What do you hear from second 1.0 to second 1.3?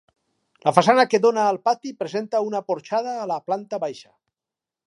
que